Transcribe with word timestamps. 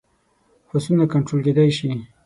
هوسونه 0.69 1.03
کنټرول 1.13 1.41
کېدای 1.47 1.69
شي. 1.77 1.89